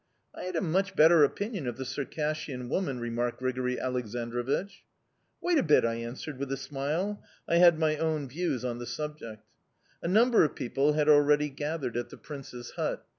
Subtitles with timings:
[0.33, 4.83] "'I had a much better opinion of the Circassian women,' remarked Grigori Aleksandrovich.
[5.41, 8.87] "'Wait a bit!' I answered, with a smile; I had my own views on the
[8.87, 9.43] subject.
[10.01, 13.05] "A number of people had already gathered at the prince's hut.